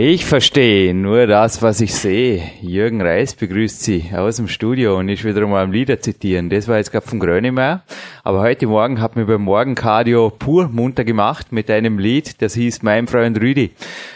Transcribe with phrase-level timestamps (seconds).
[0.00, 2.40] Ich verstehe nur das, was ich sehe.
[2.60, 6.50] Jürgen Reis begrüßt Sie aus dem Studio und ich wieder mal Lieder zitieren.
[6.50, 7.82] Das war jetzt gerade von Grönemeyer.
[8.22, 12.84] Aber heute Morgen hat mir beim Morgencardio pur munter gemacht mit einem Lied, das hieß
[12.84, 13.72] Mein Freund Rüdi.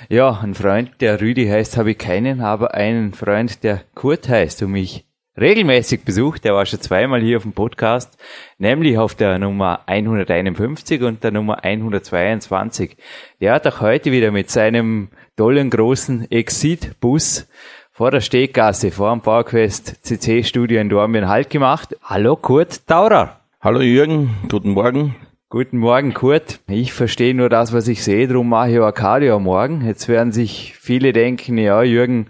[0.08, 4.62] Ja, ein Freund, der Rüdi heißt, habe ich keinen, aber einen Freund, der Kurt heißt
[4.62, 5.04] und mich
[5.36, 6.44] regelmäßig besucht.
[6.44, 8.16] Der war schon zweimal hier auf dem Podcast,
[8.56, 12.96] nämlich auf der Nummer 151 und der Nummer 122.
[13.40, 17.46] Der hat auch heute wieder mit seinem tollen großen Exit-Bus
[17.90, 21.96] vor der Steggasse, vor dem PowerQuest CC Studio in Dormien Halt gemacht.
[22.02, 23.40] Hallo Kurt Taurer.
[23.60, 25.14] Hallo Jürgen, guten Morgen.
[25.48, 26.60] Guten Morgen, Kurt.
[26.68, 29.86] Ich verstehe nur das, was ich sehe, darum mache ich auch Cardio am Morgen.
[29.86, 32.26] Jetzt werden sich viele denken, ja, Jürgen,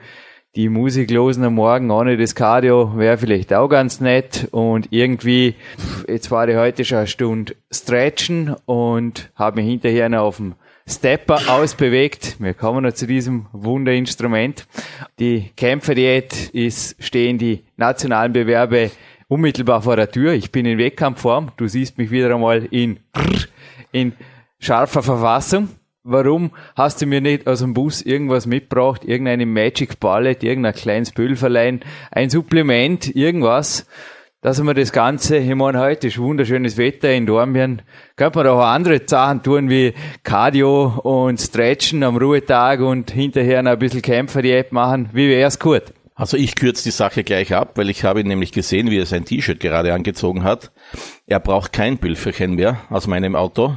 [0.55, 4.49] die Musiklosen am Morgen ohne das Cardio wäre vielleicht auch ganz nett.
[4.53, 5.57] Und irgendwie,
[6.07, 10.55] jetzt war ich heute schon eine Stunde stretchen und habe mich hinterher noch auf dem
[10.87, 12.37] Stepper ausbewegt.
[12.39, 14.67] Wir kommen noch zu diesem Wunderinstrument.
[15.19, 18.91] Die Kämpferdiät ist, stehen die nationalen Bewerbe
[19.29, 20.33] unmittelbar vor der Tür.
[20.33, 21.53] Ich bin in Wettkampfform.
[21.57, 22.99] Du siehst mich wieder einmal in,
[23.93, 24.13] in
[24.59, 25.69] scharfer Verfassung.
[26.05, 29.05] Warum hast du mir nicht aus dem Bus irgendwas mitgebracht?
[29.05, 33.87] Irgendeine Magic Ballet, irgendein kleines Pülverlein, ein Supplement, irgendwas?
[34.43, 37.81] Dass wir das Ganze, ich meine, heute ist wunderschönes Wetter in Dormien,
[38.17, 43.71] könnte man auch andere Sachen tun wie Cardio und Stretchen am Ruhetag und hinterher noch
[43.71, 45.09] ein bisschen Kämpfer die App machen.
[45.13, 45.95] Wie wär's, Kurt?
[46.17, 49.07] Also ich kürze die Sache gleich ab, weil ich habe ihn nämlich gesehen, wie er
[49.07, 50.73] sein T-Shirt gerade angezogen hat.
[51.29, 53.77] Er braucht kein Pülferchen mehr aus meinem Auto.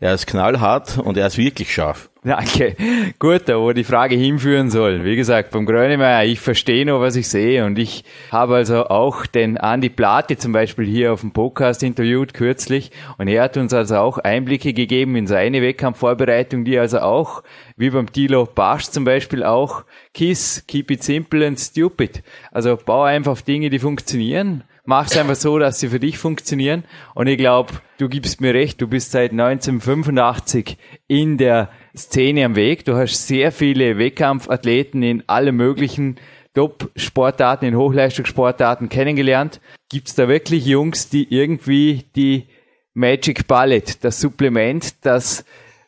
[0.00, 2.08] Er ist knallhart und er ist wirklich scharf.
[2.36, 2.74] Danke.
[3.20, 5.04] Gut, da wo die Frage hinführen soll.
[5.04, 8.02] Wie gesagt, beim Grönemeyer, ich verstehe nur, was ich sehe und ich
[8.32, 13.28] habe also auch den Andi Plate zum Beispiel hier auf dem Podcast interviewt kürzlich und
[13.28, 17.44] er hat uns also auch Einblicke gegeben in seine Wettkampfvorbereitung, die also auch,
[17.76, 22.24] wie beim Tilo Barsch zum Beispiel auch, KISS, Keep it simple and stupid.
[22.50, 26.18] Also bau einfach auf Dinge, die funktionieren mach es einfach so, dass sie für dich
[26.18, 26.84] funktionieren.
[27.14, 32.56] Und ich glaube, du gibst mir recht, du bist seit 1985 in der Szene am
[32.56, 32.84] Weg.
[32.84, 36.16] Du hast sehr viele Wettkampfathleten in alle möglichen
[36.54, 39.60] Top-Sportarten, in Hochleistungssportarten kennengelernt.
[39.90, 42.46] Gibt es da wirklich Jungs, die irgendwie die
[42.94, 45.44] Magic Ballet, das Supplement, das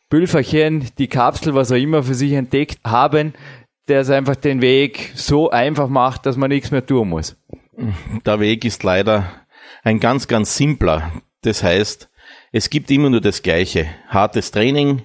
[0.09, 3.33] Pülferchen, die Kapsel, was auch immer für sich entdeckt haben,
[3.87, 7.35] der es einfach den Weg so einfach macht, dass man nichts mehr tun muss?
[8.25, 9.45] Der Weg ist leider
[9.83, 11.11] ein ganz, ganz simpler.
[11.41, 12.09] Das heißt,
[12.51, 13.87] es gibt immer nur das Gleiche.
[14.07, 15.03] Hartes Training,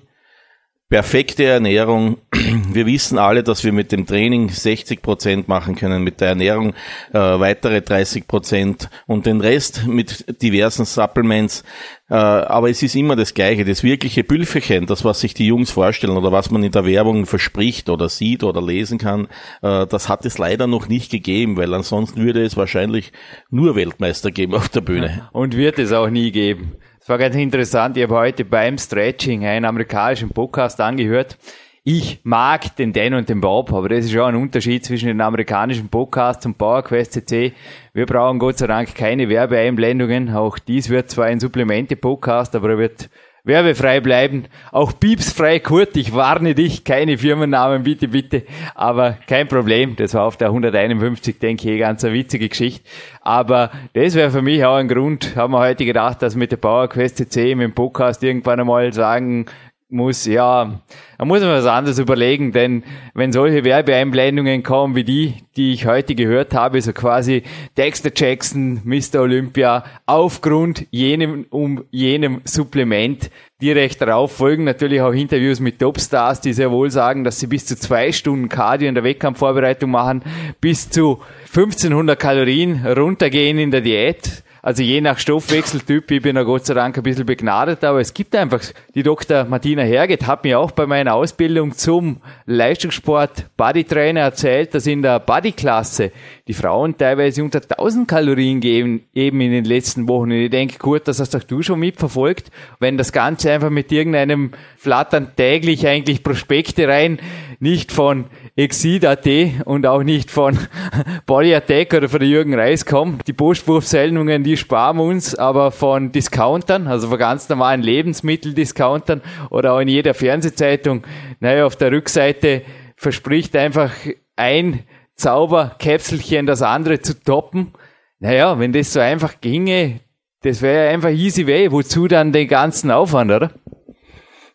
[0.95, 2.19] perfekte Ernährung.
[2.73, 6.73] Wir wissen alle, dass wir mit dem Training 60 Prozent machen können, mit der Ernährung
[7.13, 11.65] äh, weitere 30 Prozent und den Rest mit diversen Supplements.
[12.09, 13.65] Äh, aber es ist immer das Gleiche.
[13.65, 17.27] Das wirkliche Pülferchen, das, was sich die Jungs vorstellen oder was man in der Werbung
[17.27, 19.27] verspricht oder sieht oder lesen kann,
[19.63, 23.11] äh, das hat es leider noch nicht gegeben, weil ansonsten würde es wahrscheinlich
[23.51, 25.29] nur Weltmeister geben auf der Bühne.
[25.33, 26.77] Und wird es auch nie geben.
[27.05, 31.37] Es war ganz interessant, ich habe heute beim Stretching einen amerikanischen Podcast angehört.
[31.83, 35.21] Ich mag den Dan und den Bob, aber das ist schon ein Unterschied zwischen den
[35.21, 37.53] amerikanischen Podcasts und PowerQuest CC.
[37.93, 40.35] Wir brauchen Gott sei Dank keine Werbeeinblendungen.
[40.35, 43.11] Auch dies wird zwar ein Supplemente-Podcast, aber er wird
[43.45, 44.47] werbefrei bleiben.
[44.73, 48.43] Auch piepsfrei, Kurt, ich warne dich, keine Firmennamen, bitte, bitte.
[48.75, 52.89] Aber kein Problem, das war auf der 151, denke ich, ganz eine witzige Geschichte.
[53.21, 56.57] Aber das wäre für mich auch ein Grund, haben wir heute gedacht, dass mit der
[56.57, 59.47] PowerQuest CC dem Podcast irgendwann einmal sagen
[59.95, 60.81] muss, ja,
[61.17, 62.83] da muss man was anderes überlegen, denn
[63.15, 67.45] wenn solche Werbeeinblendungen kommen wie die, die ich heute gehört habe, so quasi
[67.77, 69.21] Dexter Jackson, Mr.
[69.21, 73.31] Olympia, aufgrund jenem, um jenem Supplement
[73.63, 77.65] direkt darauf folgen natürlich auch Interviews mit Topstars, die sehr wohl sagen, dass sie bis
[77.65, 80.23] zu zwei Stunden Cardio in der Wettkampfvorbereitung machen,
[80.61, 86.43] bis zu 1500 Kalorien runtergehen in der Diät also je nach Stoffwechseltyp, ich bin ja
[86.43, 88.63] Gott sei Dank ein bisschen begnadet, aber es gibt einfach,
[88.95, 89.45] die Dr.
[89.45, 95.21] Martina Herget hat mir auch bei meiner Ausbildung zum Leistungssport Bodytrainer erzählt, dass in der
[95.21, 96.13] Bodyklasse
[96.49, 100.33] die Frauen teilweise unter 1000 Kalorien geben, eben in den letzten Wochen.
[100.33, 102.51] Und ich denke, Kurt, das hast doch du schon mitverfolgt,
[102.81, 107.19] wenn das Ganze einfach mit irgendeinem flattern täglich eigentlich Prospekte rein,
[107.61, 108.25] nicht von
[108.57, 109.27] Exit.at
[109.65, 110.57] und auch nicht von
[111.27, 113.27] Body Attack oder von Jürgen Reis kommt.
[113.27, 119.81] Die Postwurfsendungen, die sparen uns, aber von Discountern, also von ganz normalen Lebensmitteldiscountern oder auch
[119.81, 121.05] in jeder Fernsehzeitung,
[121.41, 122.63] naja, auf der Rückseite
[122.97, 123.91] verspricht einfach
[124.37, 124.85] ein
[125.17, 127.73] Zauberkäpselchen das andere zu toppen.
[128.21, 130.01] Naja, wenn das so einfach ginge,
[130.43, 131.73] das wäre einfach easy way.
[131.73, 133.51] Wozu dann den ganzen Aufwand, oder?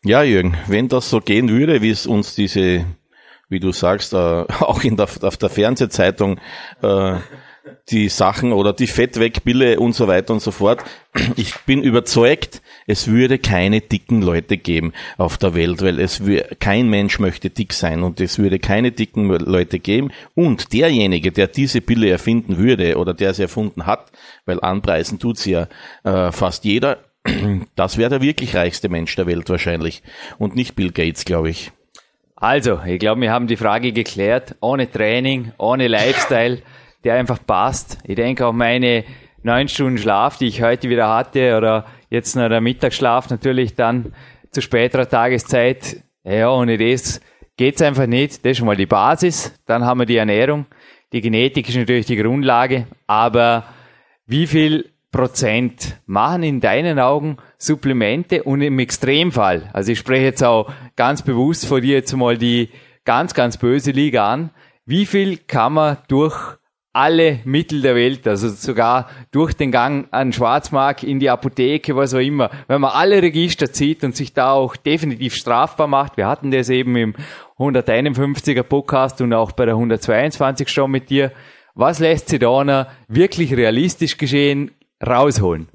[0.06, 2.86] Ja, Jürgen, wenn das so gehen würde, wie es uns diese,
[3.50, 4.18] wie du sagst, äh,
[4.60, 6.40] auch in der, auf der Fernsehzeitung
[6.82, 7.16] äh,
[7.90, 10.84] die Sachen oder die Fettwegbille und so weiter und so fort.
[11.36, 16.22] Ich bin überzeugt, es würde keine dicken Leute geben auf der Welt, weil es
[16.60, 20.12] kein Mensch möchte dick sein und es würde keine dicken Leute geben.
[20.36, 24.12] Und derjenige, der diese Pille erfinden würde oder der sie erfunden hat,
[24.46, 25.68] weil anpreisen tut sie ja
[26.04, 27.00] äh, fast jeder,
[27.76, 30.04] das wäre der wirklich reichste Mensch der Welt wahrscheinlich
[30.38, 31.72] und nicht Bill Gates, glaube ich.
[32.40, 34.56] Also, ich glaube, wir haben die Frage geklärt.
[34.62, 36.62] Ohne Training, ohne Lifestyle
[37.04, 37.98] der einfach passt.
[38.04, 39.04] Ich denke auch meine
[39.44, 44.14] neun Stunden Schlaf, die ich heute wieder hatte, oder jetzt noch der Mittagsschlaf natürlich dann
[44.52, 46.04] zu späterer Tageszeit.
[46.24, 47.22] Ja, ohne das
[47.56, 48.44] geht's einfach nicht.
[48.44, 49.54] Das ist schon mal die Basis.
[49.66, 50.66] Dann haben wir die Ernährung.
[51.14, 52.88] Die Genetik ist natürlich die Grundlage.
[53.08, 53.66] Aber
[54.26, 60.44] wie viel Prozent machen in deinen Augen Supplemente und im Extremfall, also ich spreche jetzt
[60.44, 62.70] auch ganz bewusst vor dir jetzt mal die
[63.06, 64.52] ganz, ganz böse Liga an,
[64.86, 66.36] wie viel kann man durch
[66.94, 72.14] alle Mittel der Welt, also sogar durch den Gang an Schwarzmarkt in die Apotheke, was
[72.14, 72.50] auch immer.
[72.68, 76.70] Wenn man alle Register zieht und sich da auch definitiv strafbar macht, wir hatten das
[76.70, 77.16] eben im
[77.58, 81.32] 151er Podcast und auch bei der 122 schon mit dir,
[81.76, 84.72] was lässt sich da wirklich realistisch geschehen
[85.06, 85.68] rausholen?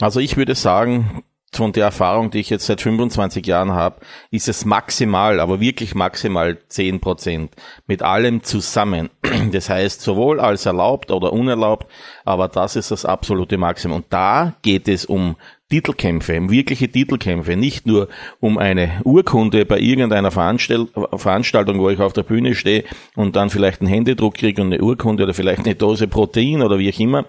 [0.00, 1.22] Also ich würde sagen,
[1.56, 4.00] von der Erfahrung, die ich jetzt seit 25 Jahren habe,
[4.30, 7.52] ist es maximal, aber wirklich maximal 10 Prozent
[7.86, 9.10] mit allem zusammen.
[9.52, 11.86] Das heißt, sowohl als erlaubt oder unerlaubt,
[12.24, 13.98] aber das ist das absolute Maximum.
[13.98, 15.36] Und da geht es um
[15.70, 18.08] Titelkämpfe, um wirkliche Titelkämpfe, nicht nur
[18.40, 22.84] um eine Urkunde bei irgendeiner Veranstaltung, wo ich auf der Bühne stehe
[23.16, 26.78] und dann vielleicht einen Händedruck kriege und eine Urkunde oder vielleicht eine Dose Protein oder
[26.78, 27.26] wie auch immer,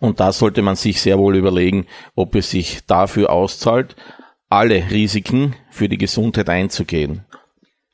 [0.00, 3.96] und da sollte man sich sehr wohl überlegen, ob es sich dafür auszahlt,
[4.48, 7.24] alle Risiken für die Gesundheit einzugehen.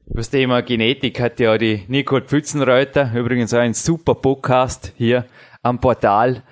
[0.06, 5.24] Das Thema Genetik hat ja die Nicole Pfützenreuter, übrigens ein super Podcast hier
[5.62, 6.42] am Portal,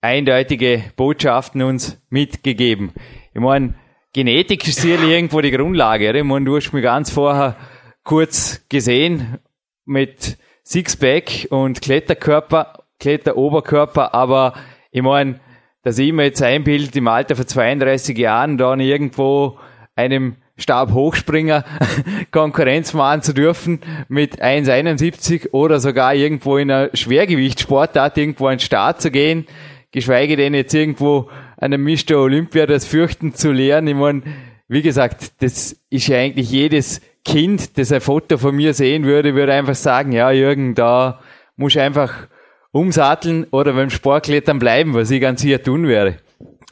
[0.00, 2.92] eindeutige Botschaften uns mitgegeben.
[3.32, 3.74] Ich meine,
[4.12, 6.16] Genetik ist sicherlich irgendwo die Grundlage.
[6.16, 7.56] Ich meine, du hast mich ganz vorher
[8.02, 9.38] kurz gesehen
[9.84, 14.54] mit Sixpack und Kletterkörper Athlet, Oberkörper, aber
[14.90, 15.40] ich meine,
[15.82, 19.58] dass ich mir jetzt einbildet, im Alter von 32 Jahren dann irgendwo
[19.96, 21.64] einem Stabhochspringer
[22.30, 28.60] Konkurrenz machen zu dürfen mit 1,71 oder sogar irgendwo in einer Schwergewichtssportart irgendwo an den
[28.60, 29.46] Start zu gehen,
[29.90, 32.18] geschweige denn jetzt irgendwo einem Mr.
[32.18, 33.88] Olympia das Fürchten zu lernen.
[33.88, 34.22] Ich meine,
[34.68, 39.34] wie gesagt, das ist ja eigentlich jedes Kind, das ein Foto von mir sehen würde,
[39.34, 41.20] würde einfach sagen, ja Jürgen, da
[41.56, 42.28] muss einfach
[42.74, 46.16] umsatteln oder beim Sportklettern bleiben, was ich ganz hier tun werde.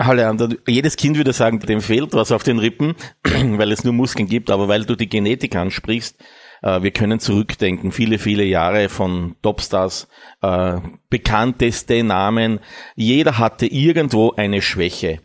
[0.05, 4.29] Leander, jedes Kind würde sagen, dem fehlt was auf den Rippen, weil es nur Muskeln
[4.29, 6.17] gibt, aber weil du die Genetik ansprichst,
[6.63, 10.09] äh, wir können zurückdenken, viele, viele Jahre von Topstars,
[10.43, 10.79] äh,
[11.09, 12.59] bekannteste Namen,
[12.97, 15.21] jeder hatte irgendwo eine Schwäche.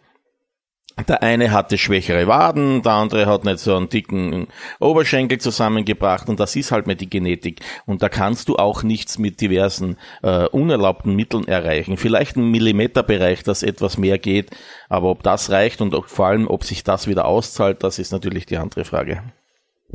[1.06, 4.48] Der eine hatte schwächere Waden, der andere hat nicht so einen dicken
[4.80, 7.60] Oberschenkel zusammengebracht und das ist halt mit die Genetik.
[7.86, 11.98] Und da kannst du auch nichts mit diversen äh, unerlaubten Mitteln erreichen.
[11.98, 14.50] Vielleicht ein Millimeterbereich, dass etwas mehr geht,
[14.90, 18.12] aber ob das reicht und auch vor allem, ob sich das wieder auszahlt, das ist
[18.12, 19.22] natürlich die andere Frage.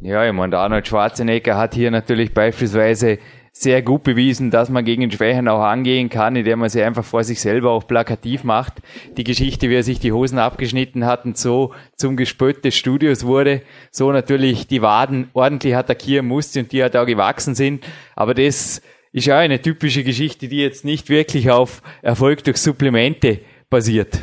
[0.01, 3.19] Ja, ich meine, der Arnold Schwarzenegger hat hier natürlich beispielsweise
[3.55, 7.23] sehr gut bewiesen, dass man gegen Schwächen auch angehen kann, indem man sie einfach vor
[7.23, 8.81] sich selber auch plakativ macht.
[9.19, 13.25] Die Geschichte, wie er sich die Hosen abgeschnitten hat und so zum Gespött des Studios
[13.25, 17.85] wurde, so natürlich die Waden ordentlich attackieren musste und die halt auch gewachsen sind.
[18.17, 18.81] Aber das
[19.13, 24.19] ist auch eine typische Geschichte, die jetzt nicht wirklich auf Erfolg durch Supplemente basiert.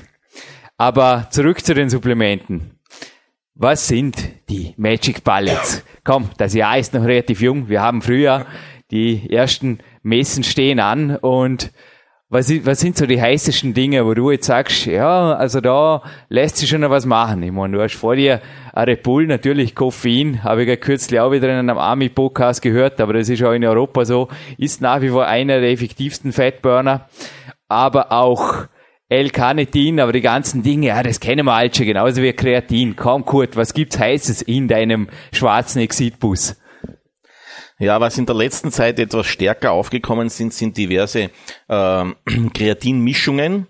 [0.77, 2.79] Aber zurück zu den Supplementen.
[3.53, 4.15] Was sind
[4.49, 5.83] die Magic Bullets?
[6.03, 7.69] Komm, das Jahr ist noch relativ jung.
[7.69, 8.45] Wir haben früher
[8.91, 11.71] die ersten Messen stehen an und
[12.31, 16.57] was, was sind so die heißesten Dinge, wo du jetzt sagst, ja, also da lässt
[16.57, 17.41] sich schon noch was machen.
[17.41, 18.39] Ich meine, du hast vor dir
[18.75, 23.13] Red Bull, natürlich Koffein, habe ich ja kürzlich auch wieder in einem Army-Podcast gehört, aber
[23.13, 24.27] das ist auch in Europa so,
[24.59, 27.09] ist nach wie vor einer der effektivsten Fettburner,
[27.67, 28.67] aber auch
[29.09, 32.95] L-Carnitin, aber die ganzen Dinge, ja, das kennen wir halt schon, genauso wie Kreatin.
[32.95, 36.61] Kaum Kurt, was gibt's Heißes in deinem schwarzen Exitbus?
[37.81, 41.29] Ja, was in der letzten Zeit etwas stärker aufgekommen sind, sind diverse
[41.69, 42.05] äh,
[42.53, 43.67] Kreatinmischungen,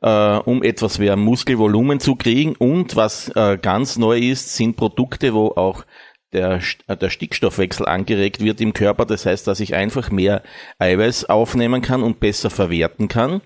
[0.00, 2.56] äh, um etwas mehr Muskelvolumen zu kriegen.
[2.56, 5.84] Und was äh, ganz neu ist, sind Produkte, wo auch
[6.32, 9.04] der, der Stickstoffwechsel angeregt wird im Körper.
[9.04, 10.42] Das heißt, dass ich einfach mehr
[10.78, 13.42] Eiweiß aufnehmen kann und besser verwerten kann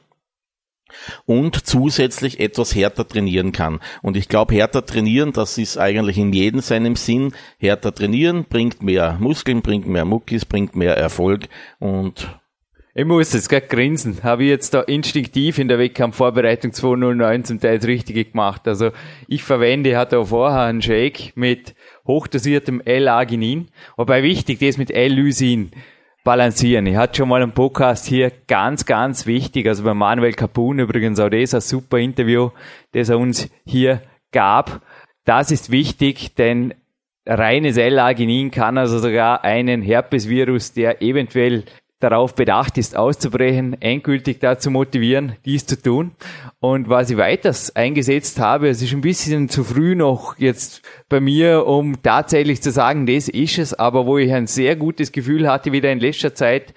[1.24, 3.80] und zusätzlich etwas härter trainieren kann.
[4.02, 7.32] Und ich glaube, härter trainieren, das ist eigentlich in jedem seinem Sinn.
[7.58, 11.48] Härter trainieren bringt mehr Muskeln, bringt mehr Muckis, bringt mehr Erfolg
[11.78, 12.28] und
[12.98, 14.22] ich muss jetzt gerade grinsen.
[14.22, 18.66] Habe ich jetzt da instinktiv in der Wettkampfvorbereitung 209 zum Teil das Richtige gemacht.
[18.66, 18.90] Also
[19.28, 21.74] ich verwende, hatte auch vorher einen Shake mit
[22.06, 23.68] hochdosiertem L-Arginin.
[23.98, 25.72] Wobei wichtig, das mit L-Lysin
[26.26, 26.86] balancieren.
[26.86, 29.68] Ich hatte schon mal einen Podcast hier, ganz, ganz wichtig.
[29.68, 32.50] Also bei Manuel Capun übrigens auch das, ein super Interview,
[32.90, 34.02] das er uns hier
[34.32, 34.82] gab.
[35.24, 36.74] Das ist wichtig, denn
[37.26, 41.62] reines L-Arginin kann also sogar einen Herpesvirus, der eventuell
[41.98, 46.12] darauf bedacht ist, auszubrechen, endgültig dazu motivieren, dies zu tun.
[46.60, 51.20] Und was ich weiters eingesetzt habe, es ist ein bisschen zu früh noch jetzt bei
[51.20, 55.48] mir, um tatsächlich zu sagen, das ist es, aber wo ich ein sehr gutes Gefühl
[55.48, 56.74] hatte wieder in letzter Zeit,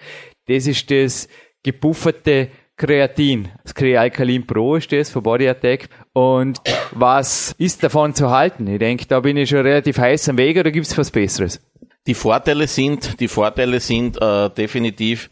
[0.47, 1.27] das ist das
[1.63, 3.49] gepufferte Kreatin.
[3.63, 5.89] Das Krealkalin Pro ist das von Body Attack.
[6.13, 6.61] Und
[6.91, 8.65] was ist davon zu halten?
[8.67, 11.61] Ich denke, da bin ich schon relativ heiß am Weg oder gibt es was Besseres?
[12.09, 15.29] Die Vorteile sind, die Vorteile sind äh, definitiv,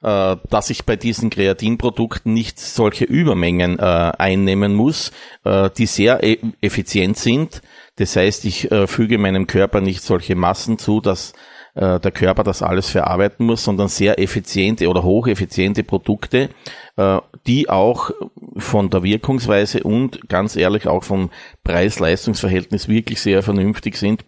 [0.00, 5.10] äh, dass ich bei diesen Kreatinprodukten nicht solche Übermengen äh, einnehmen muss,
[5.42, 7.62] äh, die sehr e effizient sind.
[7.96, 11.32] Das heißt, ich äh, füge meinem Körper nicht solche Massen zu, dass
[11.74, 16.50] äh, der Körper das alles verarbeiten muss, sondern sehr effiziente oder hocheffiziente Produkte,
[16.96, 17.18] äh,
[17.48, 18.12] die auch
[18.56, 21.30] von der Wirkungsweise und ganz ehrlich auch vom
[21.64, 24.24] Preis-Leistungs-Verhältnis wirklich sehr vernünftig sind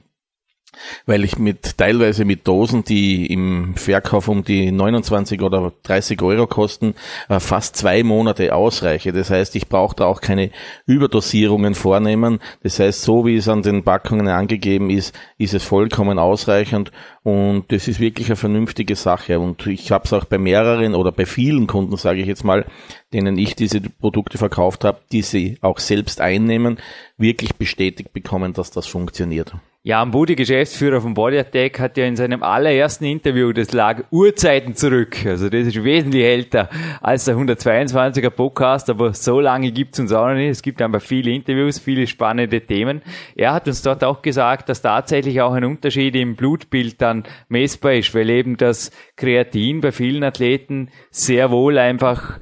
[1.07, 6.47] weil ich mit teilweise mit Dosen, die im Verkauf um die 29 oder 30 Euro
[6.47, 6.95] kosten,
[7.29, 9.13] äh, fast zwei Monate ausreiche.
[9.13, 10.51] Das heißt, ich brauche da auch keine
[10.87, 12.41] Überdosierungen vornehmen.
[12.63, 16.93] Das heißt, so wie es an den Packungen angegeben ist, ist es vollkommen ausreichend
[17.25, 19.39] und das ist wirklich eine vernünftige Sache.
[19.39, 22.67] Und ich habe es auch bei mehreren oder bei vielen Kunden, sage ich jetzt mal,
[23.13, 26.79] denen ich diese Produkte verkauft habe, die sie auch selbst einnehmen,
[27.19, 29.55] wirklich bestätigt bekommen, dass das funktioniert.
[29.85, 34.77] Ja, Ambudi, Geschäftsführer von Body Attack, hat ja in seinem allerersten Interview, das lag Urzeiten
[34.77, 36.71] zurück, also das ist wesentlich älter
[37.01, 40.51] als der 122er Podcast, aber so lange gibt's uns auch noch nicht.
[40.51, 43.03] Es gibt einfach viele Interviews, viele spannende Themen.
[43.35, 47.95] Er hat uns dort auch gesagt, dass tatsächlich auch ein Unterschied im Blutbild dann messbar
[47.95, 52.39] ist, weil eben das Kreatin bei vielen Athleten sehr wohl einfach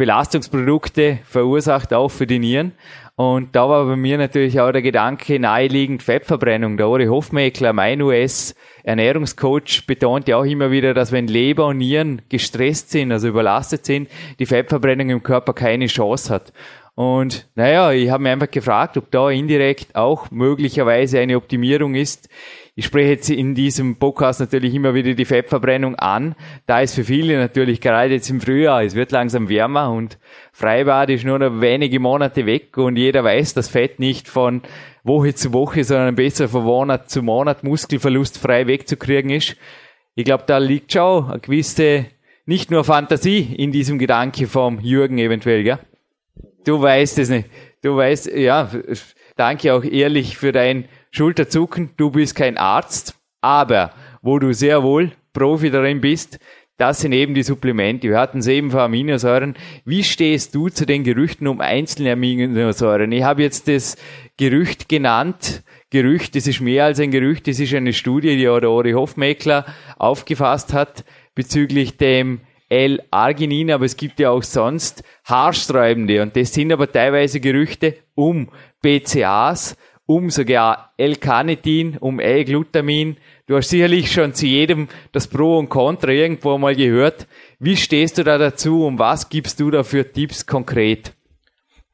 [0.00, 2.72] Belastungsprodukte verursacht, auch für die Nieren.
[3.20, 6.78] Und da war bei mir natürlich auch der Gedanke naheliegend Fettverbrennung.
[6.78, 12.22] Der Ori Hofmeckler, mein US-Ernährungscoach, betont ja auch immer wieder, dass wenn Leber und Nieren
[12.30, 14.08] gestresst sind, also überlastet sind,
[14.38, 16.54] die Fettverbrennung im Körper keine Chance hat.
[17.00, 22.28] Und naja, ich habe mir einfach gefragt, ob da indirekt auch möglicherweise eine Optimierung ist,
[22.74, 26.34] ich spreche jetzt in diesem Podcast natürlich immer wieder die Fettverbrennung an.
[26.66, 30.18] Da ist für viele natürlich gerade jetzt im Frühjahr, es wird langsam wärmer und
[30.52, 34.60] Freibad ist nur noch wenige Monate weg und jeder weiß, dass Fett nicht von
[35.02, 39.56] Woche zu Woche, sondern besser von Monat zu Monat muskelverlustfrei wegzukriegen ist.
[40.16, 42.04] Ich glaube, da liegt schon eine gewisse,
[42.44, 45.78] nicht nur Fantasie in diesem Gedanke vom Jürgen eventuell, gell?
[46.64, 47.48] Du weißt es nicht.
[47.82, 48.70] Du weißt, ja,
[49.36, 53.92] danke auch ehrlich für dein Schulterzucken, du bist kein Arzt, aber
[54.22, 56.38] wo du sehr wohl Profi darin bist,
[56.76, 58.08] das sind eben die Supplemente.
[58.08, 59.54] Wir hatten es eben von Aminosäuren.
[59.84, 63.12] Wie stehst du zu den Gerüchten um einzelne Aminosäuren?
[63.12, 63.96] Ich habe jetzt das
[64.38, 65.62] Gerücht genannt.
[65.90, 69.66] Gerücht, das ist mehr als ein Gerücht, das ist eine Studie, die Ori Hofmeckler
[69.98, 71.04] aufgefasst hat
[71.34, 77.40] bezüglich dem L-Arginin, aber es gibt ja auch sonst haarsträubende und das sind aber teilweise
[77.40, 78.48] Gerüchte um
[78.80, 83.16] BCAs, um sogar L-Carnitin, um L-Glutamin.
[83.46, 87.26] Du hast sicherlich schon zu jedem das Pro und Contra irgendwo mal gehört.
[87.58, 91.12] Wie stehst du da dazu und was gibst du da für Tipps konkret?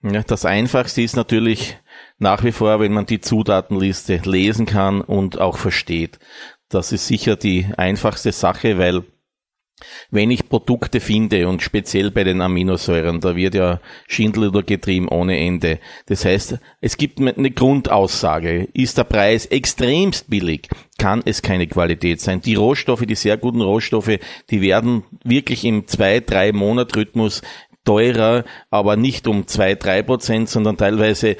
[0.02, 1.78] Ja, das Einfachste ist natürlich
[2.18, 6.18] nach wie vor, wenn man die Zutatenliste lesen kann und auch versteht.
[6.68, 9.04] Das ist sicher die einfachste Sache, weil
[10.10, 15.38] wenn ich Produkte finde und speziell bei den Aminosäuren, da wird ja Schindluder getrieben ohne
[15.38, 15.80] Ende.
[16.06, 18.68] Das heißt, es gibt eine Grundaussage.
[18.72, 20.68] Ist der Preis extremst billig,
[20.98, 22.40] kann es keine Qualität sein.
[22.40, 24.18] Die Rohstoffe, die sehr guten Rohstoffe,
[24.50, 27.42] die werden wirklich im zwei, drei Monat Rhythmus
[27.84, 31.36] teurer, aber nicht um zwei, drei Prozent, sondern teilweise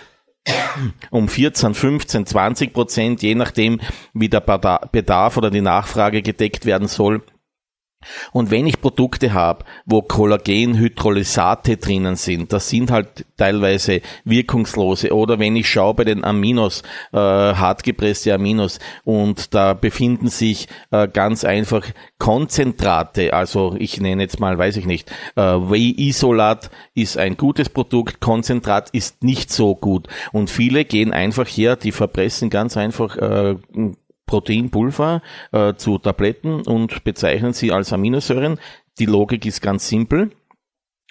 [1.11, 3.81] um 14, 15, 20 Prozent, je nachdem,
[4.13, 7.23] wie der Bedarf oder die Nachfrage gedeckt werden soll.
[8.33, 15.15] Und wenn ich Produkte habe, wo Kollagenhydrolysate drinnen sind, das sind halt teilweise wirkungslose.
[15.15, 16.83] Oder wenn ich schaue bei den Aminos,
[17.13, 21.85] äh, hartgepresste Aminos, und da befinden sich äh, ganz einfach
[22.19, 23.33] Konzentrate.
[23.35, 28.91] Also ich nenne jetzt mal, weiß ich nicht, äh, Whey-Isolat ist ein gutes Produkt, Konzentrat
[28.91, 30.09] ist nicht so gut.
[30.33, 33.57] Und viele gehen einfach her, die verpressen ganz einfach äh,
[34.27, 38.59] Proteinpulver äh, zu Tabletten und bezeichnen sie als Aminosäuren.
[38.99, 40.31] Die Logik ist ganz simpel.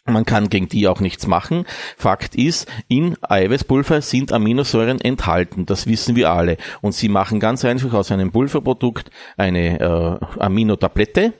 [0.08, 1.66] Man kann gegen die auch nichts machen.
[1.98, 5.66] Fakt ist, in Eiweißpulver sind Aminosäuren enthalten.
[5.66, 6.58] Das wissen wir alle.
[6.82, 11.34] Und sie machen ganz einfach aus einem Pulverprodukt eine äh, Aminotablette.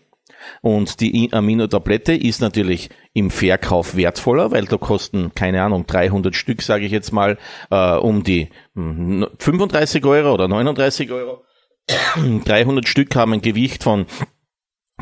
[0.62, 6.62] Und die Aminotablette ist natürlich im Verkauf wertvoller, weil da kosten, keine Ahnung, 300 Stück,
[6.63, 7.38] sage ich jetzt mal,
[7.70, 11.44] äh, um die 35 hm, Euro oder 39 Euro.
[11.87, 14.05] 300 Stück haben ein Gewicht von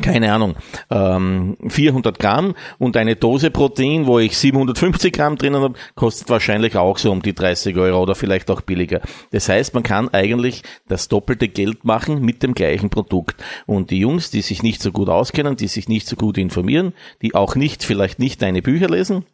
[0.02, 0.56] keine Ahnung,
[0.90, 6.76] ähm, 400 Gramm und eine Dose Protein, wo ich 750 Gramm drinnen habe, kostet wahrscheinlich
[6.76, 9.02] auch so um die 30 Euro oder vielleicht auch billiger.
[9.30, 13.36] Das heißt, man kann eigentlich das doppelte Geld machen mit dem gleichen Produkt.
[13.66, 16.92] Und die Jungs, die sich nicht so gut auskennen, die sich nicht so gut informieren,
[17.22, 19.24] die auch nicht, vielleicht nicht deine Bücher lesen,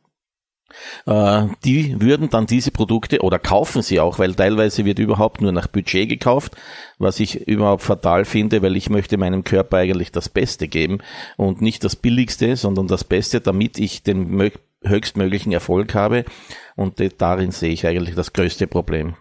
[1.07, 5.67] die würden dann diese Produkte oder kaufen sie auch, weil teilweise wird überhaupt nur nach
[5.67, 6.57] Budget gekauft,
[6.99, 10.99] was ich überhaupt fatal finde, weil ich möchte meinem Körper eigentlich das Beste geben
[11.37, 14.51] und nicht das Billigste, sondern das Beste, damit ich den
[14.83, 16.25] höchstmöglichen Erfolg habe.
[16.77, 19.17] Und darin sehe ich eigentlich das größte Problem.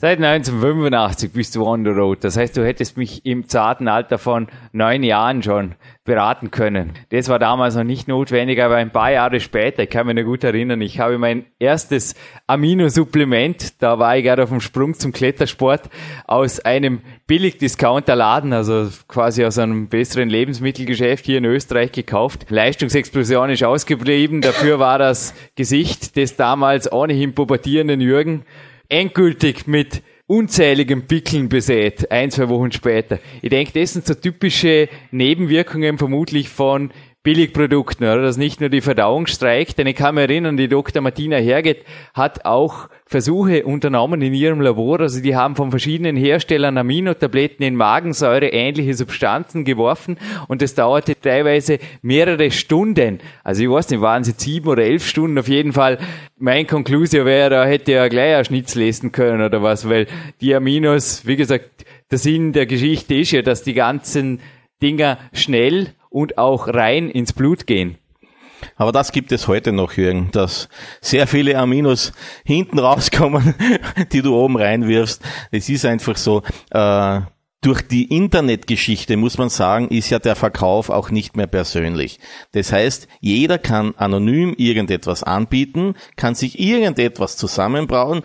[0.00, 2.22] Seit 1985 bist du on the road.
[2.22, 5.74] Das heißt, du hättest mich im zarten Alter von neun Jahren schon
[6.04, 6.92] beraten können.
[7.10, 10.22] Das war damals noch nicht notwendig, aber ein paar Jahre später, ich kann mich noch
[10.22, 12.14] gut erinnern, ich habe mein erstes
[12.46, 15.90] Aminosupplement, da war ich gerade auf dem Sprung zum Klettersport,
[16.28, 22.46] aus einem Billig-Discounter-Laden, also quasi aus einem besseren Lebensmittelgeschäft hier in Österreich gekauft.
[22.50, 28.44] Leistungsexplosion ist ausgeblieben, dafür war das Gesicht des damals ohnehin pubertierenden Jürgen
[28.88, 33.18] endgültig mit unzähligen Pickeln besät, ein, zwei Wochen später.
[33.40, 36.92] Ich denke, das sind so typische Nebenwirkungen vermutlich von
[37.28, 38.22] Billigprodukten, oder?
[38.22, 41.02] Dass nicht nur die Verdauung streikt, denn ich kann mich erinnern, die Dr.
[41.02, 46.78] Martina Herget hat auch Versuche unternommen in ihrem Labor, also die haben von verschiedenen Herstellern
[46.78, 53.20] Aminotabletten in Magensäure ähnliche Substanzen geworfen und das dauerte teilweise mehrere Stunden.
[53.44, 55.98] Also ich weiß nicht, waren es sieben oder elf Stunden auf jeden Fall.
[56.38, 60.06] Mein Konklusio wäre, da hätte er gleich ein Schnitz lesen können oder was, weil
[60.40, 64.40] die Aminos, wie gesagt, der Sinn der Geschichte ist ja, dass die ganzen
[64.80, 67.98] Dinger schnell und auch rein ins Blut gehen.
[68.76, 70.68] Aber das gibt es heute noch, Jürgen, dass
[71.00, 72.12] sehr viele Aminos
[72.44, 73.54] hinten rauskommen,
[74.12, 75.22] die du oben reinwirfst.
[75.50, 77.20] Es ist einfach so, äh,
[77.60, 82.20] durch die Internetgeschichte muss man sagen, ist ja der Verkauf auch nicht mehr persönlich.
[82.52, 88.22] Das heißt, jeder kann anonym irgendetwas anbieten, kann sich irgendetwas zusammenbrauen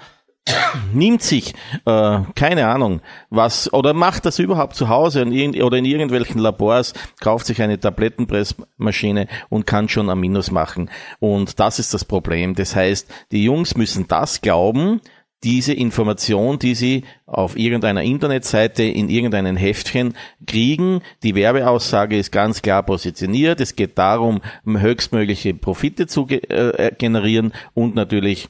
[0.94, 1.54] nimmt sich,
[1.86, 6.94] äh, keine Ahnung, was, oder macht das überhaupt zu Hause in, oder in irgendwelchen Labors,
[7.20, 10.90] kauft sich eine Tablettenpressmaschine und kann schon Aminos machen.
[11.20, 12.56] Und das ist das Problem.
[12.56, 15.02] Das heißt, die Jungs müssen das glauben,
[15.44, 20.14] diese Information, die sie auf irgendeiner Internetseite in irgendeinem Heftchen
[20.48, 21.02] kriegen.
[21.22, 23.60] Die Werbeaussage ist ganz klar positioniert.
[23.60, 28.48] Es geht darum, höchstmögliche Profite zu äh, generieren und natürlich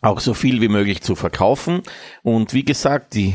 [0.00, 1.82] auch so viel wie möglich zu verkaufen.
[2.22, 3.34] Und wie gesagt, die,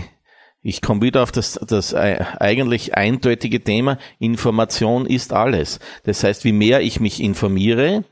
[0.62, 5.80] ich komme wieder auf das, das eigentlich eindeutige Thema, Information ist alles.
[6.04, 8.04] Das heißt, wie mehr ich mich informiere,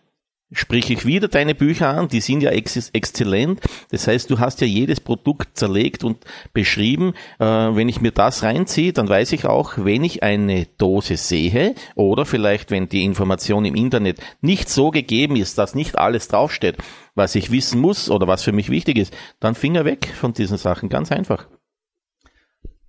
[0.53, 3.59] sprich ich wieder deine Bücher an, die sind ja ex exzellent.
[3.91, 7.13] Das heißt, du hast ja jedes Produkt zerlegt und beschrieben.
[7.39, 11.75] Äh, wenn ich mir das reinziehe, dann weiß ich auch, wenn ich eine Dose sehe
[11.95, 16.77] oder vielleicht, wenn die Information im Internet nicht so gegeben ist, dass nicht alles draufsteht,
[17.15, 20.57] was ich wissen muss oder was für mich wichtig ist, dann Finger weg von diesen
[20.57, 20.89] Sachen.
[20.89, 21.47] Ganz einfach.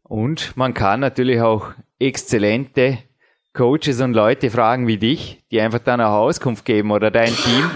[0.02, 2.98] Und man kann natürlich auch exzellente
[3.54, 7.70] Coaches und Leute fragen wie dich, die einfach dann auch Auskunft geben oder dein Team.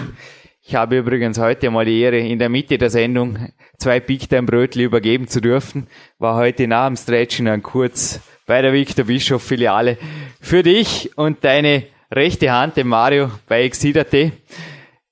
[0.61, 4.43] Ich habe übrigens heute mal die Ehre, in der Mitte der Sendung zwei Big Time
[4.43, 5.87] Brötli übergeben zu dürfen.
[6.17, 9.97] War heute nach dem Stretchen dann kurz bei der Victor Bischof Filiale
[10.41, 14.33] für dich und deine rechte Hand, dem Mario bei Exidate.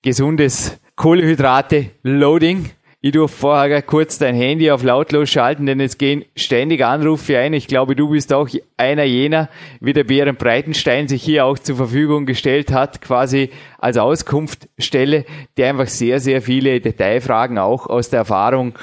[0.01, 6.25] Gesundes Kohlehydrate Loading ich durfte vorher kurz dein Handy auf lautlos schalten, denn es gehen
[6.35, 7.53] ständig Anrufe ein.
[7.53, 11.75] Ich glaube, du bist auch einer jener, wie der Bären Breitenstein sich hier auch zur
[11.75, 15.25] Verfügung gestellt hat, quasi als Auskunftstelle,
[15.57, 18.73] der einfach sehr, sehr viele Detailfragen auch aus der Erfahrung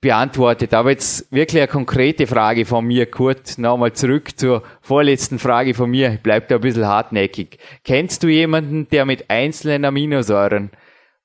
[0.00, 0.72] beantwortet.
[0.72, 5.90] Aber jetzt wirklich eine konkrete Frage von mir, Kurt, nochmal zurück zur vorletzten Frage von
[5.90, 6.12] mir.
[6.14, 7.58] Ich bleib da ein bisschen hartnäckig.
[7.82, 10.70] Kennst du jemanden, der mit einzelnen Aminosäuren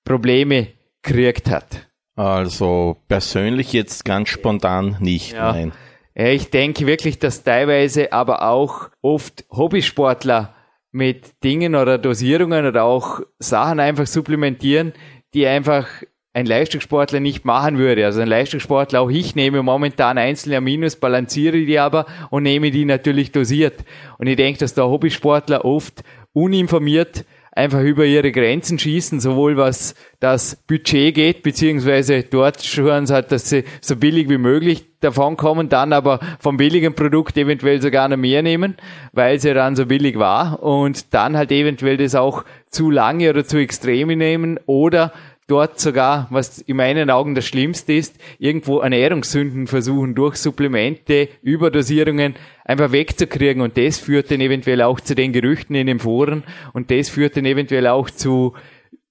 [0.04, 0.70] Probleme
[1.04, 1.91] gekriegt hat?
[2.16, 5.54] Also persönlich jetzt ganz spontan nicht, ja.
[5.54, 5.72] nein.
[6.14, 10.54] Ich denke wirklich, dass teilweise aber auch oft Hobbysportler
[10.92, 14.92] mit Dingen oder Dosierungen oder auch Sachen einfach supplementieren,
[15.34, 15.88] die einfach
[16.34, 18.06] ein Leistungssportler nicht machen würde.
[18.06, 22.86] Also ein Leistungssportler, auch ich nehme momentan einzelne Aminos, balanciere die aber und nehme die
[22.86, 23.84] natürlich dosiert.
[24.18, 29.96] Und ich denke, dass der Hobbysportler oft uninformiert einfach über ihre Grenzen schießen, sowohl was
[30.20, 35.36] das Budget geht, beziehungsweise dort schauen sie halt, dass sie so billig wie möglich davon
[35.36, 38.76] kommen, dann aber vom billigen Produkt eventuell sogar noch mehr nehmen,
[39.12, 43.44] weil sie dann so billig war und dann halt eventuell das auch zu lange oder
[43.44, 45.12] zu extreme nehmen oder
[45.52, 52.36] dort sogar, was in meinen Augen das Schlimmste ist, irgendwo Ernährungssünden versuchen, durch Supplemente, Überdosierungen
[52.64, 53.62] einfach wegzukriegen.
[53.62, 57.36] Und das führt dann eventuell auch zu den Gerüchten in den Foren und das führt
[57.36, 58.56] dann eventuell auch zu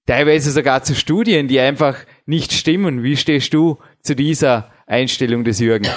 [0.07, 3.03] teilweise sogar zu Studien, die einfach nicht stimmen.
[3.03, 5.87] Wie stehst du zu dieser Einstellung des Jürgen?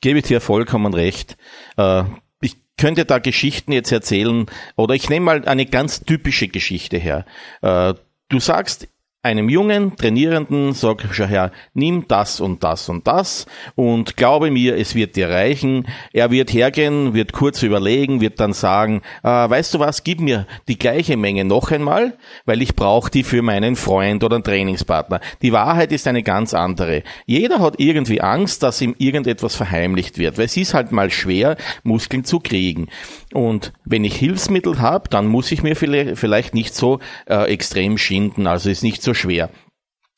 [0.00, 1.36] Gebe dir vollkommen recht.
[1.76, 2.04] Äh,
[2.40, 7.26] ich könnte da Geschichten jetzt erzählen oder ich nehme mal eine ganz typische Geschichte her.
[7.60, 7.94] Äh,
[8.28, 8.88] du sagst,
[9.22, 14.76] einem jungen Trainierenden sag schau her, nimm das und das und das und glaube mir,
[14.76, 15.86] es wird dir reichen.
[16.14, 20.46] Er wird hergehen, wird kurz überlegen, wird dann sagen, äh, weißt du was, gib mir
[20.68, 25.20] die gleiche Menge noch einmal, weil ich brauche die für meinen Freund oder Trainingspartner.
[25.42, 27.02] Die Wahrheit ist eine ganz andere.
[27.26, 31.56] Jeder hat irgendwie Angst, dass ihm irgendetwas verheimlicht wird, weil es ist halt mal schwer,
[31.82, 32.88] Muskeln zu kriegen.
[33.34, 38.46] Und wenn ich Hilfsmittel habe, dann muss ich mir vielleicht nicht so äh, extrem schinden,
[38.46, 39.50] also ist nicht so schwer.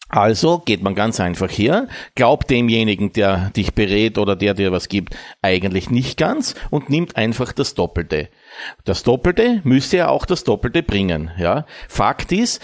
[0.08, 4.88] Also geht man ganz einfach her, glaubt demjenigen, der dich berät oder der dir was
[4.88, 8.28] gibt, eigentlich nicht ganz und nimmt einfach das Doppelte.
[8.84, 11.30] Das Doppelte müsste ja auch das Doppelte bringen.
[11.38, 11.66] Ja?
[11.88, 12.60] Fakt ist,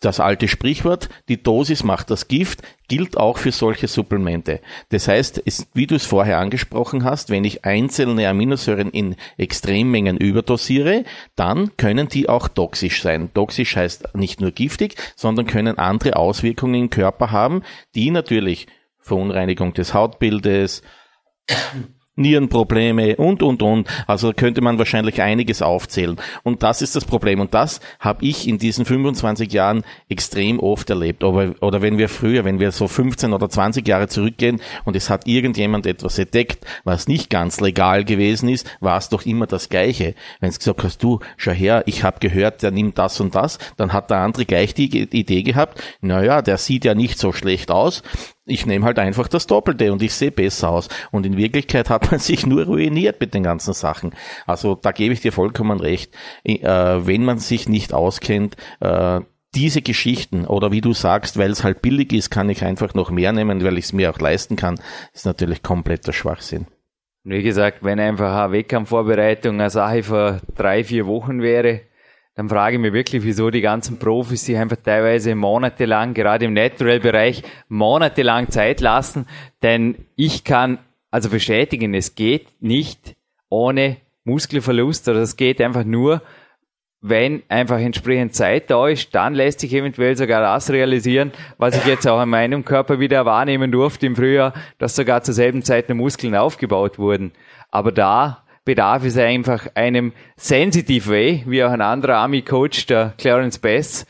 [0.00, 4.60] das alte Sprichwort, die Dosis macht das Gift, gilt auch für solche Supplemente.
[4.88, 10.16] Das heißt, es, wie du es vorher angesprochen hast, wenn ich einzelne Aminosäuren in Extremmengen
[10.16, 13.30] überdosiere, dann können die auch toxisch sein.
[13.34, 17.62] Toxisch heißt nicht nur giftig, sondern können andere Auswirkungen im Körper haben,
[17.94, 18.66] die natürlich
[18.98, 20.82] Verunreinigung des Hautbildes,
[22.16, 23.88] Nierenprobleme und, und, und.
[24.06, 26.16] Also könnte man wahrscheinlich einiges aufzählen.
[26.42, 27.40] Und das ist das Problem.
[27.40, 31.22] Und das habe ich in diesen 25 Jahren extrem oft erlebt.
[31.24, 35.10] Oder, oder wenn wir früher, wenn wir so 15 oder 20 Jahre zurückgehen und es
[35.10, 39.68] hat irgendjemand etwas entdeckt, was nicht ganz legal gewesen ist, war es doch immer das
[39.68, 40.14] Gleiche.
[40.40, 43.58] Wenn es gesagt hast, du, schau her, ich habe gehört, der nimmt das und das,
[43.76, 47.70] dann hat der andere gleich die Idee gehabt, naja, der sieht ja nicht so schlecht
[47.70, 48.02] aus,
[48.46, 50.88] ich nehme halt einfach das Doppelte und ich sehe besser aus.
[51.10, 54.14] Und in Wirklichkeit hat man sich nur ruiniert mit den ganzen Sachen.
[54.46, 56.14] Also da gebe ich dir vollkommen recht.
[56.44, 59.20] Äh, wenn man sich nicht auskennt, äh,
[59.54, 63.10] diese Geschichten oder wie du sagst, weil es halt billig ist, kann ich einfach noch
[63.10, 64.78] mehr nehmen, weil ich es mir auch leisten kann,
[65.12, 66.66] ist natürlich kompletter Schwachsinn.
[67.24, 71.80] Wie gesagt, wenn einfach eine Wettkampfvorbereitung eine Sache vor drei, vier Wochen wäre,
[72.36, 76.52] dann frage ich mich wirklich, wieso die ganzen Profis sich einfach teilweise monatelang, gerade im
[76.52, 79.26] Natural-Bereich, monatelang Zeit lassen.
[79.62, 80.78] Denn ich kann
[81.10, 83.16] also bestätigen, es geht nicht
[83.48, 86.20] ohne Muskelverlust oder es geht einfach nur,
[87.00, 91.86] wenn einfach entsprechend Zeit da ist, dann lässt sich eventuell sogar das realisieren, was ich
[91.86, 95.88] jetzt auch in meinem Körper wieder wahrnehmen durfte im Frühjahr, dass sogar zur selben Zeit
[95.88, 97.32] noch Muskeln aufgebaut wurden.
[97.70, 103.58] Aber da bedarf es einfach einem Sensitive Way, wie auch ein anderer Army-Coach, der Clarence
[103.58, 104.04] Bass,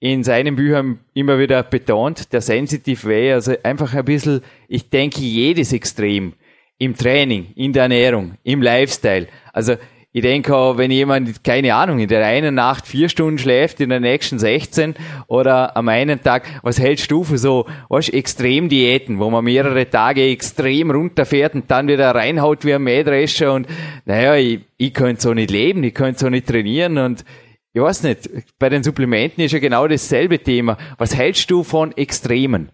[0.00, 5.20] in seinen Büchern immer wieder betont, der Sensitive Way, also einfach ein bisschen, ich denke,
[5.20, 6.34] jedes Extrem
[6.76, 9.28] im Training, in der Ernährung, im Lifestyle.
[9.52, 9.76] Also
[10.16, 13.88] ich denke auch, wenn jemand, keine Ahnung, in der einen Nacht vier Stunden schläft, in
[13.88, 14.94] der nächsten 16
[15.26, 20.22] oder am einen Tag, was hältst du für so, was Extremdiäten, wo man mehrere Tage
[20.30, 23.66] extrem runterfährt und dann wieder reinhaut wie ein Mähdrescher und
[24.04, 27.24] naja, ich, ich könnte so nicht leben, ich könnte so nicht trainieren und
[27.72, 30.78] ich weiß nicht, bei den Supplementen ist ja genau dasselbe Thema.
[30.96, 32.70] Was hältst du von Extremen?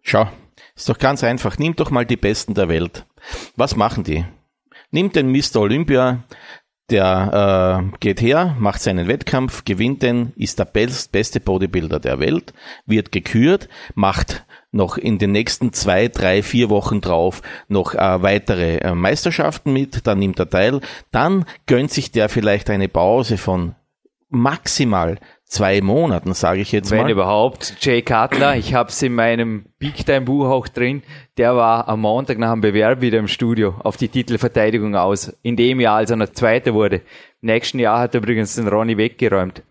[0.00, 0.30] Schau,
[0.74, 1.58] ist doch ganz einfach.
[1.58, 3.04] Nimm doch mal die Besten der Welt.
[3.54, 4.24] Was machen die?
[4.92, 5.56] Nimmt den Mr.
[5.56, 6.22] Olympia,
[6.90, 12.20] der äh, geht her, macht seinen Wettkampf, gewinnt den, ist der best, beste Bodybuilder der
[12.20, 12.52] Welt,
[12.86, 18.78] wird gekürt, macht noch in den nächsten zwei, drei, vier Wochen drauf noch äh, weitere
[18.78, 23.74] äh, Meisterschaften mit, dann nimmt er teil, dann gönnt sich der vielleicht eine Pause von
[24.28, 25.18] maximal
[25.52, 27.10] zwei Monaten, sage ich jetzt Wenn mal.
[27.10, 27.76] überhaupt.
[27.80, 31.02] Jay Cutler, ich habe es in meinem Big Time Buch auch drin,
[31.36, 35.36] der war am Montag nach dem Bewerb wieder im Studio auf die Titelverteidigung aus.
[35.42, 36.96] In dem Jahr, als er noch Zweiter wurde.
[36.96, 37.02] Im
[37.48, 39.62] nächsten Jahr hat er übrigens den Ronny weggeräumt.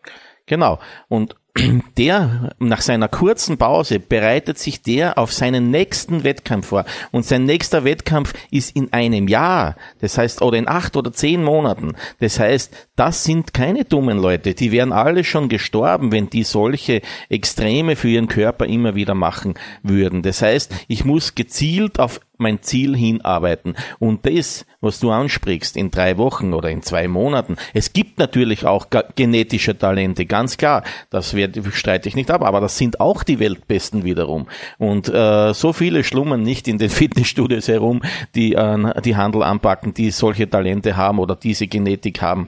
[0.45, 0.79] Genau.
[1.07, 1.35] Und
[1.97, 6.85] der, nach seiner kurzen Pause, bereitet sich der auf seinen nächsten Wettkampf vor.
[7.11, 9.75] Und sein nächster Wettkampf ist in einem Jahr.
[9.99, 11.95] Das heißt, oder in acht oder zehn Monaten.
[12.19, 14.53] Das heißt, das sind keine dummen Leute.
[14.53, 19.55] Die wären alle schon gestorben, wenn die solche Extreme für ihren Körper immer wieder machen
[19.81, 20.21] würden.
[20.21, 23.75] Das heißt, ich muss gezielt auf mein Ziel hinarbeiten.
[23.97, 28.67] Und das, was du ansprichst, in drei Wochen oder in zwei Monaten, es gibt natürlich
[28.67, 28.85] auch
[29.15, 30.83] genetische Talente, ganz klar.
[31.09, 31.35] Das
[31.71, 34.45] streite ich nicht ab, aber das sind auch die Weltbesten wiederum.
[34.77, 38.03] Und äh, so viele schlummern nicht in den Fitnessstudios herum,
[38.35, 42.47] die äh, die Handel anpacken, die solche Talente haben oder diese Genetik haben.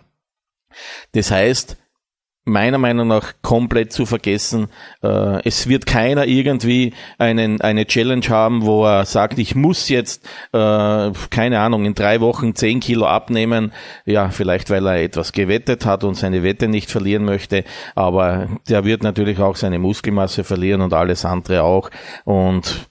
[1.14, 1.78] Das heißt,
[2.46, 4.68] meiner Meinung nach komplett zu vergessen.
[5.02, 10.26] Äh, es wird keiner irgendwie einen, eine Challenge haben, wo er sagt, ich muss jetzt,
[10.52, 13.72] äh, keine Ahnung, in drei Wochen zehn Kilo abnehmen.
[14.06, 17.64] Ja, vielleicht weil er etwas gewettet hat und seine Wette nicht verlieren möchte.
[17.96, 21.90] Aber der wird natürlich auch seine Muskelmasse verlieren und alles andere auch.
[22.26, 22.90] Und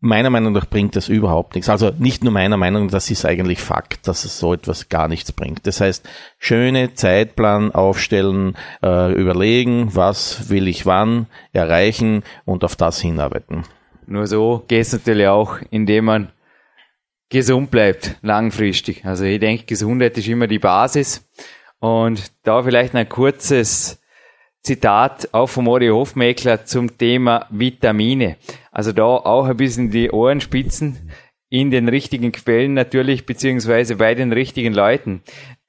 [0.00, 1.68] meiner Meinung nach bringt das überhaupt nichts.
[1.68, 5.32] Also nicht nur meiner Meinung, das ist eigentlich Fakt, dass es so etwas gar nichts
[5.32, 5.66] bringt.
[5.66, 6.08] Das heißt,
[6.38, 13.64] schöne Zeitplan aufstellen, äh, überlegen, was will ich wann erreichen und auf das hinarbeiten.
[14.06, 16.32] Nur so geht es natürlich auch, indem man
[17.28, 19.04] gesund bleibt, langfristig.
[19.04, 21.28] Also ich denke, Gesundheit ist immer die Basis.
[21.78, 24.00] Und da vielleicht ein kurzes
[24.62, 28.36] Zitat auch vom Ori Hofmeckler zum Thema Vitamine.
[28.70, 31.10] Also da auch ein bisschen die Ohren spitzen
[31.48, 35.22] in den richtigen Quellen natürlich, beziehungsweise bei den richtigen Leuten.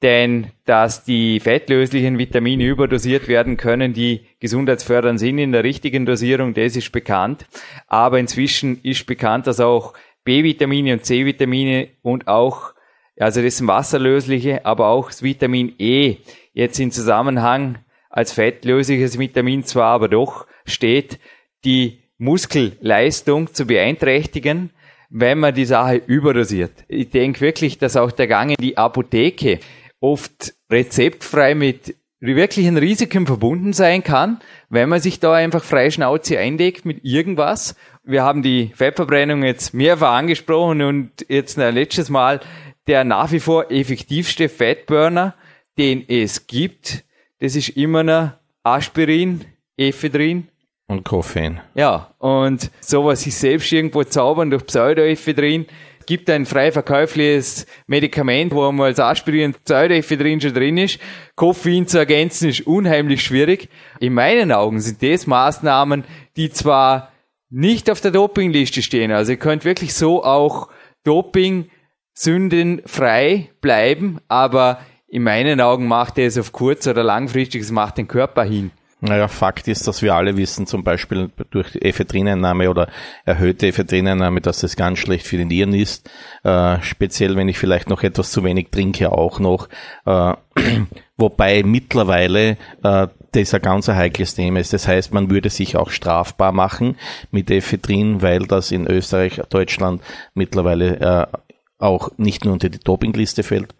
[0.04, 6.54] Denn dass die fettlöslichen Vitamine überdosiert werden können, die gesundheitsfördernd sind in der richtigen Dosierung,
[6.54, 7.48] das ist bekannt.
[7.88, 12.74] Aber inzwischen ist bekannt, dass auch B-Vitamine und C-Vitamine und auch,
[13.18, 16.18] also das sind wasserlösliche, aber auch das Vitamin E
[16.54, 17.80] jetzt in Zusammenhang
[18.12, 21.20] als fettlösliches Vitamin zwar, aber doch steht,
[21.66, 24.72] die Muskelleistung zu beeinträchtigen,
[25.10, 26.72] wenn man die Sache überdosiert.
[26.88, 29.60] Ich denke wirklich, dass auch der Gang in die Apotheke
[30.00, 36.38] oft rezeptfrei mit wirklichen Risiken verbunden sein kann, wenn man sich da einfach frei Schnauze
[36.38, 37.76] eindeckt mit irgendwas.
[38.04, 42.40] Wir haben die Fettverbrennung jetzt mehrfach angesprochen und jetzt ein letztes Mal
[42.88, 45.36] der nach wie vor effektivste Fettburner,
[45.78, 47.04] den es gibt,
[47.42, 48.32] das ist immer noch
[48.64, 49.42] Aspirin,
[49.76, 50.48] Ephedrin.
[50.88, 51.60] Und Koffein.
[51.74, 55.66] Ja, und sowas sich selbst irgendwo zaubern durch Pseudoephedrin.
[56.06, 61.00] Gibt ein frei verkäufliches Medikament, wo einmal als Aspirin Pseudoephedrin schon drin ist.
[61.36, 63.70] Koffein zu ergänzen ist unheimlich schwierig.
[64.00, 66.04] In meinen Augen sind das Maßnahmen,
[66.38, 67.12] die zwar
[67.50, 69.12] nicht auf der Dopingliste stehen.
[69.12, 70.70] Also ihr könnt wirklich so auch
[71.04, 71.70] Doping
[72.14, 74.80] sündenfrei bleiben, aber
[75.12, 78.72] in meinen Augen macht er es auf kurz oder langfristig, es macht den Körper hin.
[79.02, 82.88] Naja, Fakt ist, dass wir alle wissen, zum Beispiel durch Ephedrineinnahme oder
[83.26, 86.10] erhöhte Ephedrineinnahme, dass das ganz schlecht für die Nieren ist.
[86.44, 89.70] Äh, speziell, wenn ich vielleicht noch etwas zu wenig trinke, auch noch.
[90.06, 90.34] Äh,
[91.18, 94.72] wobei mittlerweile äh, das ein ganz heikles Thema ist.
[94.72, 96.96] Das heißt, man würde sich auch strafbar machen
[97.32, 100.04] mit Ephedrin, weil das in Österreich, Deutschland
[100.36, 101.38] mittlerweile äh,
[101.80, 103.74] auch nicht nur unter die Dopingliste fällt,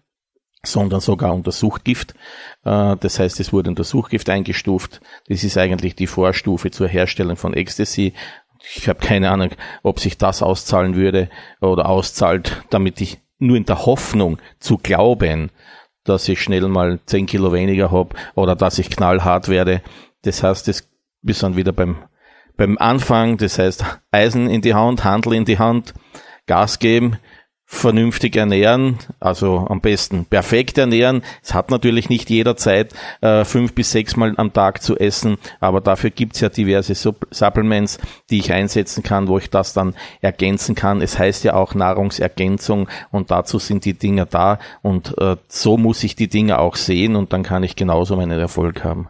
[0.64, 2.14] sondern sogar unter Suchtgift.
[2.64, 5.02] Äh, das heißt, es wurde unter Suchtgift eingestuft.
[5.28, 8.14] Das ist eigentlich die Vorstufe zur Herstellung von Ecstasy.
[8.76, 9.50] Ich habe keine Ahnung,
[9.82, 11.30] ob sich das auszahlen würde
[11.62, 15.50] oder auszahlt, damit ich nur in der Hoffnung zu glauben,
[16.04, 19.82] dass ich schnell mal 10 Kilo weniger habe oder dass ich knallhart werde.
[20.22, 20.88] Das heißt, das,
[21.24, 21.98] wir sind wieder beim,
[22.56, 23.38] beim Anfang.
[23.38, 25.96] Das heißt, Eisen in die Hand, Handel in die Hand,
[26.46, 27.18] Gas geben
[27.72, 31.24] vernünftig ernähren, also am besten perfekt ernähren.
[31.42, 35.38] Es hat natürlich nicht jeder Zeit, äh, fünf bis sechs Mal am Tag zu essen,
[35.62, 37.98] aber dafür gibt's ja diverse Supplements,
[38.30, 41.02] die ich einsetzen kann, wo ich das dann ergänzen kann.
[41.02, 46.04] Es heißt ja auch Nahrungsergänzung und dazu sind die Dinger da und äh, so muss
[46.04, 49.08] ich die Dinge auch sehen und dann kann ich genauso meinen Erfolg haben.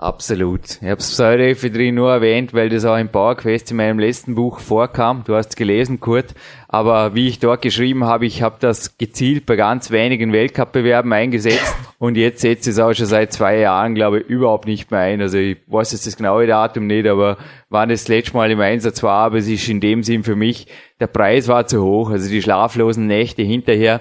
[0.00, 0.80] Absolut.
[0.80, 5.24] Ich habe Pseudoephedrin nur erwähnt, weil das auch im PowerQuest in meinem letzten Buch vorkam.
[5.26, 6.32] Du hast es gelesen, Kurt.
[6.68, 11.76] Aber wie ich dort geschrieben habe, ich habe das gezielt bei ganz wenigen Weltcup-Bewerben eingesetzt
[11.98, 15.00] und jetzt setze ich es auch schon seit zwei Jahren, glaube ich, überhaupt nicht mehr
[15.00, 15.20] ein.
[15.20, 17.36] Also ich weiß jetzt das genaue Datum nicht, aber
[17.68, 20.34] wann es das letzte Mal im Einsatz war, aber es ist in dem Sinn für
[20.34, 20.66] mich,
[20.98, 22.08] der Preis war zu hoch.
[22.08, 24.00] Also die schlaflosen Nächte hinterher,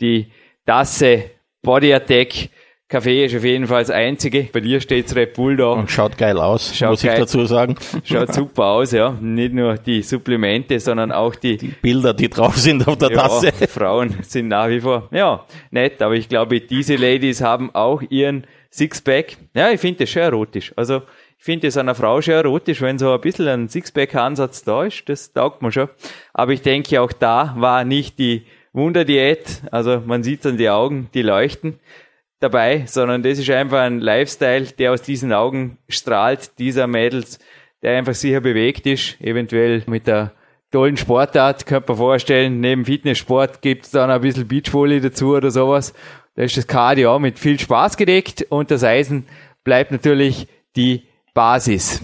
[0.00, 0.28] die
[0.64, 1.24] Tasse
[1.60, 2.48] Body Attack
[2.90, 4.44] Kaffee ist auf jeden Fall das einzige.
[4.50, 5.72] Bei dir steht Red Bull da.
[5.72, 7.12] Und schaut geil aus, Schaut muss geil.
[7.12, 7.76] ich dazu sagen.
[8.02, 9.10] Schaut super aus, ja.
[9.20, 13.52] Nicht nur die Supplemente, sondern auch die, Bilder, die drauf sind auf der ja, Tasse.
[13.68, 16.00] Frauen sind nach wie vor, ja, nett.
[16.00, 19.36] Aber ich glaube, diese Ladies haben auch ihren Sixpack.
[19.52, 20.72] Ja, ich finde das schon erotisch.
[20.74, 21.02] Also,
[21.36, 25.06] ich finde es einer Frau schon erotisch, wenn so ein bisschen ein Sixpack-Ansatz da ist.
[25.10, 25.90] Das taugt mir schon.
[26.32, 29.60] Aber ich denke, auch da war nicht die Wunderdiät.
[29.70, 31.80] Also, man sieht an die Augen, die leuchten
[32.40, 37.38] dabei, sondern das ist einfach ein Lifestyle, der aus diesen Augen strahlt, dieser Mädels,
[37.82, 40.32] der einfach sicher bewegt ist, eventuell mit der
[40.70, 45.50] tollen Sportart, könnte man vorstellen, neben Fitnesssport gibt es dann ein bisschen Beachvolley dazu oder
[45.50, 45.94] sowas.
[46.36, 49.26] Da ist das Cardio auch mit viel Spaß gedeckt und das Eisen
[49.64, 50.46] bleibt natürlich
[50.76, 51.02] die
[51.34, 52.02] Basis.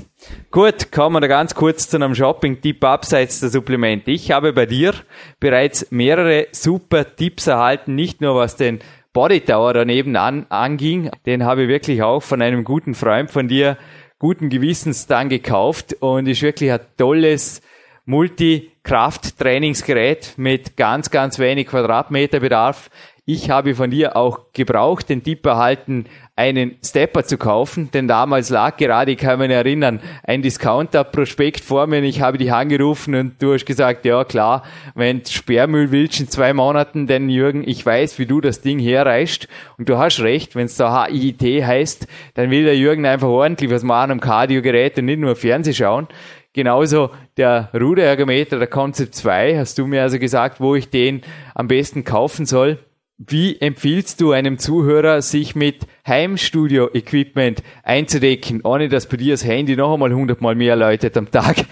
[0.50, 4.10] Gut, kommen wir da ganz kurz zu einem Shopping-Tipp abseits der Supplemente.
[4.10, 4.94] Ich habe bei dir
[5.40, 8.80] bereits mehrere super Tipps erhalten, nicht nur was den
[9.14, 11.08] Body Tower daneben an, anging.
[11.24, 13.78] Den habe ich wirklich auch von einem guten Freund von dir
[14.18, 17.62] guten Gewissens dann gekauft und ist wirklich ein tolles
[18.06, 22.90] Multi-Kraft-Trainingsgerät mit ganz, ganz wenig Quadratmeter Bedarf.
[23.26, 26.04] Ich habe von dir auch gebraucht den Tipp erhalten,
[26.36, 31.86] einen Stepper zu kaufen, denn damals lag gerade, ich kann mich erinnern, ein Discounter-Prospekt vor
[31.86, 34.62] mir und ich habe dich angerufen und du hast gesagt, ja klar,
[34.94, 39.48] wenn Sperrmüll willst in zwei Monaten, denn Jürgen, ich weiß, wie du das Ding herreichst
[39.78, 43.70] und du hast recht, wenn es da HIIT heißt, dann will der Jürgen einfach ordentlich
[43.70, 46.08] was machen am Kardiogerät und nicht nur Fernseh schauen.
[46.52, 47.08] Genauso
[47.38, 51.22] der Ruderergometer, der Concept 2, hast du mir also gesagt, wo ich den
[51.54, 52.80] am besten kaufen soll.
[53.26, 59.76] Wie empfiehlst du einem Zuhörer, sich mit Heimstudio-Equipment einzudecken, ohne dass bei dir das Handy
[59.76, 61.64] noch einmal hundertmal mehr läutet am Tag?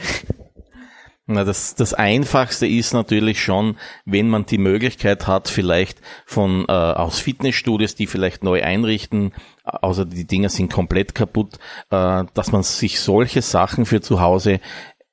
[1.27, 6.73] Na, das, das Einfachste ist natürlich schon, wenn man die Möglichkeit hat, vielleicht von äh,
[6.73, 11.59] aus Fitnessstudios, die vielleicht neu einrichten, außer die Dinger sind komplett kaputt,
[11.91, 14.59] äh, dass man sich solche Sachen für zu Hause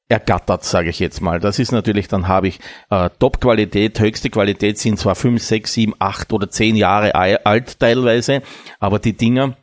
[0.09, 1.39] ergattert, sage ich jetzt mal.
[1.39, 5.93] Das ist natürlich, dann habe ich äh, Top-Qualität, höchste Qualität sind zwar fünf, sechs, sieben,
[5.99, 8.41] acht oder zehn Jahre alt teilweise,
[8.79, 9.55] aber die Dinger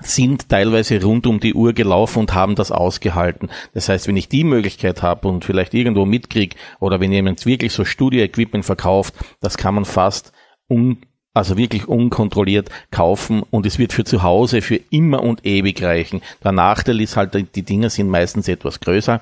[0.00, 3.48] sind teilweise rund um die Uhr gelaufen und haben das ausgehalten.
[3.72, 7.72] Das heißt, wenn ich die Möglichkeit habe und vielleicht irgendwo mitkrieg oder wenn jemand wirklich
[7.72, 10.32] so Studio-Equipment verkauft, das kann man fast
[10.68, 10.98] un
[11.36, 16.22] also wirklich unkontrolliert kaufen und es wird für zu Hause für immer und ewig reichen.
[16.44, 19.20] Der Nachteil ist halt, die Dinger sind meistens etwas größer,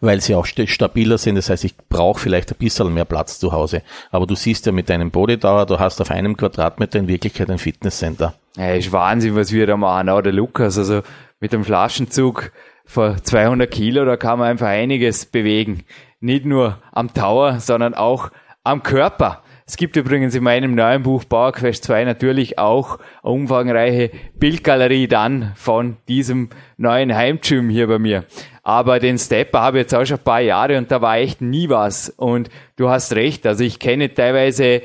[0.00, 1.36] weil sie auch stabiler sind.
[1.36, 3.82] Das heißt, ich brauche vielleicht ein bisschen mehr Platz zu Hause.
[4.10, 7.58] Aber du siehst ja mit deinem Bodydauer, du hast auf einem Quadratmeter in Wirklichkeit ein
[7.58, 8.34] Fitnesscenter.
[8.56, 10.08] Ja, ist Wahnsinn, was wir da machen.
[10.08, 11.02] Auch der Lukas, also
[11.40, 12.52] mit dem Flaschenzug
[12.84, 15.84] vor 200 Kilo, da kann man einfach einiges bewegen.
[16.20, 18.30] Nicht nur am Tower, sondern auch
[18.62, 19.42] am Körper.
[19.66, 25.52] Es gibt übrigens in meinem neuen Buch Powerquest 2 natürlich auch eine umfangreiche Bildgalerie dann
[25.54, 28.24] von diesem neuen Heimgym hier bei mir.
[28.64, 31.42] Aber den Stepper habe ich jetzt auch schon ein paar Jahre und da war echt
[31.42, 32.08] nie was.
[32.08, 34.80] Und du hast recht, also ich kenne teilweise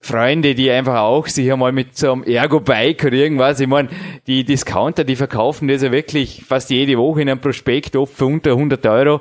[0.00, 3.90] Freunde, die einfach auch sich einmal mit so einem Ergo-Bike oder irgendwas, ich meine,
[4.26, 8.26] die Discounter, die verkaufen das ja wirklich fast jede Woche in einem Prospekt, oft für
[8.26, 9.20] unter 100 Euro.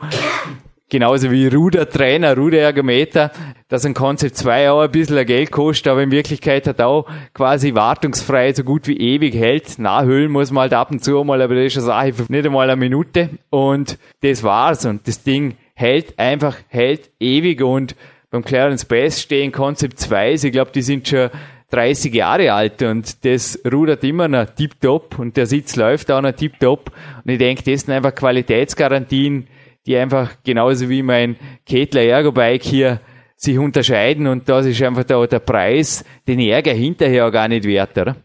[0.88, 3.32] Genauso wie Rudertrainer, Ruderergometer,
[3.69, 7.74] dass ein Concept 2 auch ein bisschen Geld kostet, aber in Wirklichkeit hat auch quasi
[7.74, 9.80] wartungsfrei so gut wie ewig hält.
[9.80, 12.45] Nachhüllen muss man halt ab und zu mal, aber das ist eine Sache für nicht
[12.45, 13.30] einmal eine Minute.
[13.50, 14.86] Und das war's.
[14.86, 17.95] Und das Ding hält einfach, hält ewig und
[18.30, 21.30] beim Clarence Bass stehen Concept 2, ich glaube, die sind schon
[21.71, 26.34] 30 Jahre alt und das rudert immer noch tiptop und der Sitz läuft auch noch
[26.34, 26.91] tiptop.
[27.24, 29.48] Und ich denke, das sind einfach Qualitätsgarantien,
[29.86, 33.00] die einfach genauso wie mein Kettler Ergo Bike hier
[33.36, 37.65] sich unterscheiden und das ist einfach da der Preis, den Ärger hinterher auch gar nicht
[37.65, 38.15] wert, oder?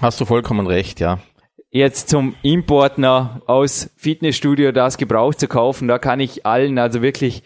[0.00, 1.18] Hast du vollkommen recht, ja.
[1.70, 7.02] Jetzt zum Import noch aus Fitnessstudio das gebraucht zu kaufen, da kann ich allen also
[7.02, 7.42] wirklich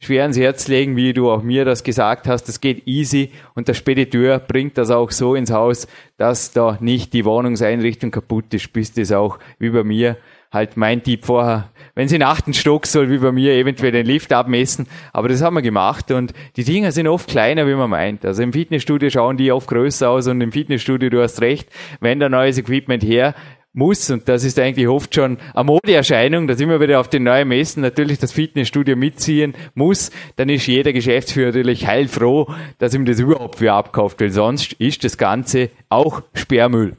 [0.00, 2.44] schwer ans Herz legen, wie du auch mir das gesagt hast.
[2.44, 7.12] Das geht easy und der Spediteur bringt das auch so ins Haus, dass da nicht
[7.12, 10.16] die Wohnungseinrichtung kaputt ist, bis das auch wie bei mir
[10.52, 14.06] halt mein Tipp vorher, wenn sie in achten Stock soll, wie bei mir, eventuell den
[14.06, 14.86] Lift abmessen.
[15.12, 18.24] Aber das haben wir gemacht und die Dinger sind oft kleiner, wie man meint.
[18.24, 21.68] Also im Fitnessstudio schauen die oft größer aus und im Fitnessstudio, du hast recht,
[22.00, 23.34] wenn da neues Equipment her
[23.72, 27.46] muss, und das ist eigentlich oft schon eine Modeerscheinung, dass immer wieder auf den neuen
[27.46, 33.20] Messen natürlich das Fitnessstudio mitziehen muss, dann ist jeder Geschäftsführer natürlich heilfroh, dass ihm das
[33.20, 36.96] überhaupt wieder abkauft, weil sonst ist das Ganze auch Sperrmüll.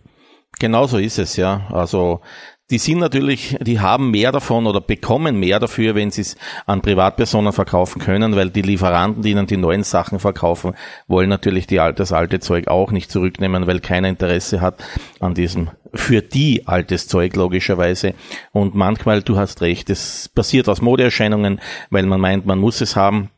[0.59, 1.67] Genau so ist es, ja.
[1.71, 2.21] Also
[2.72, 6.82] die sind natürlich, die haben mehr davon oder bekommen mehr dafür, wenn sie es an
[6.82, 10.74] Privatpersonen verkaufen können, weil die Lieferanten, die ihnen die neuen Sachen verkaufen,
[11.07, 14.84] wollen natürlich die, das alte Zeug auch nicht zurücknehmen, weil keiner Interesse hat
[15.19, 18.13] an diesem für die altes Zeug logischerweise.
[18.53, 21.59] Und manchmal, du hast recht, es passiert aus Modeerscheinungen,
[21.89, 23.30] weil man meint, man muss es haben.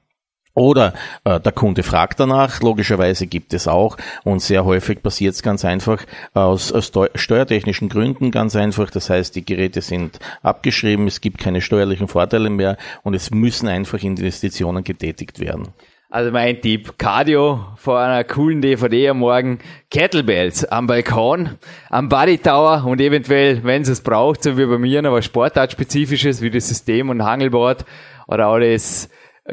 [0.56, 0.93] Oder
[1.24, 5.66] äh, der Kunde fragt danach, logischerweise gibt es auch und sehr häufig passiert es ganz
[5.66, 8.91] einfach aus, aus steuertechnischen Gründen ganz einfach.
[8.91, 13.68] Das heißt, die Geräte sind abgeschrieben, es gibt keine steuerlichen Vorteile mehr und es müssen
[13.68, 15.70] einfach Investitionen getätigt werden.
[16.14, 19.58] Also mein Tipp, Cardio vor einer coolen DVD am Morgen,
[19.89, 21.58] Kettlebells am Balkon,
[21.89, 26.43] am Body Tower und eventuell, wenn es braucht, so wie bei mir noch was Sportartspezifisches
[26.43, 27.84] wie das System und Hangelboard
[28.28, 29.10] oder das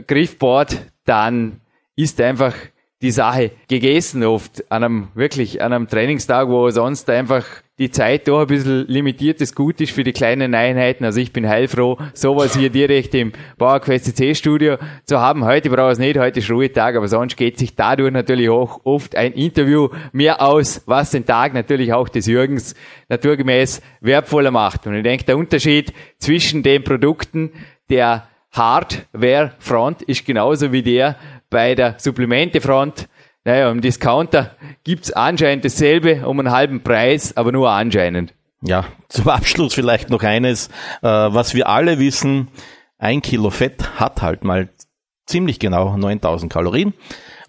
[0.06, 1.60] Griffboard, dann
[1.96, 2.54] ist einfach
[3.02, 7.46] die Sache gegessen oft an einem, wirklich an einem Trainingstag, wo sonst einfach
[7.78, 11.06] die Zeit doch ein bisschen limitiertes Gut ist für die kleinen Einheiten.
[11.06, 15.46] Also ich bin heilfroh, sowas hier direkt im PowerQuest CC Studio zu haben.
[15.46, 18.82] Heute brauche ich es nicht, heute ist Ruhetag, aber sonst geht sich dadurch natürlich auch
[18.84, 22.74] oft ein Interview mehr aus, was den Tag natürlich auch des Jürgens
[23.08, 24.86] naturgemäß wertvoller macht.
[24.86, 27.52] Und ich denke, der Unterschied zwischen den Produkten
[27.88, 31.16] der Hardware-Front ist genauso wie der
[31.50, 33.08] bei der Supplemente-Front.
[33.44, 38.34] Naja, im Discounter gibt's anscheinend dasselbe um einen halben Preis, aber nur anscheinend.
[38.62, 40.68] Ja, zum Abschluss vielleicht noch eines,
[41.02, 42.48] äh, was wir alle wissen,
[42.98, 44.68] ein Kilo Fett hat halt mal
[45.24, 46.92] ziemlich genau 9000 Kalorien.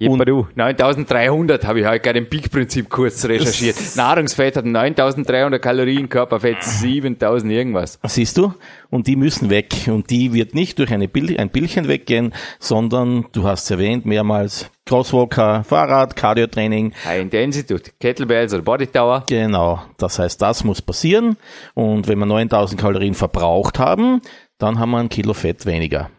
[0.04, 3.76] Du, 9300 habe ich heute gerade im Peak-Prinzip kurz recherchiert.
[3.96, 8.00] Nahrungsfett hat 9300 Kalorien, Körperfett 7000 irgendwas.
[8.08, 8.56] Siehst du?
[8.90, 9.68] Und die müssen weg.
[9.86, 14.08] Und die wird nicht durch eine Bild, ein Bildchen weggehen, sondern, du hast es erwähnt
[14.08, 16.94] mehrmals, Crosswalker, Fahrrad, Cardio-Training.
[17.06, 19.24] High Intensity, Kettlebells oder Body Tower.
[19.30, 19.84] Genau.
[20.00, 21.38] Das heißt, das muss passieren.
[21.76, 24.22] Und wenn wir 9000 Kalorien verbraucht haben,
[24.58, 26.10] dann haben wir ein Kilo Fett weniger.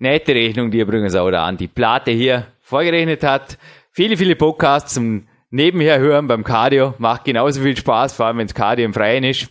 [0.00, 3.56] Nette Rechnung, die übrigens auch da an die Platte hier vorgerechnet hat.
[3.90, 6.92] Viele, viele Podcasts zum Nebenher hören beim Cardio.
[6.98, 9.48] Macht genauso viel Spaß, vor allem wenn es Cardio im Freien ist.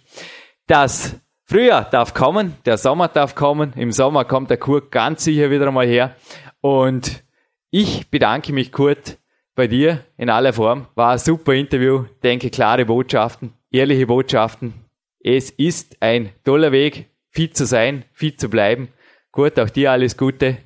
[0.67, 3.73] Das Frühjahr darf kommen, der Sommer darf kommen.
[3.75, 6.15] Im Sommer kommt der Kurt ganz sicher wieder einmal her.
[6.61, 7.23] Und
[7.71, 9.17] ich bedanke mich, Kurt,
[9.55, 10.85] bei dir in aller Form.
[10.93, 12.05] War ein super Interview.
[12.21, 14.75] Denke, klare Botschaften, ehrliche Botschaften.
[15.19, 18.89] Es ist ein toller Weg, fit zu sein, fit zu bleiben.
[19.31, 20.57] Kurt, auch dir alles Gute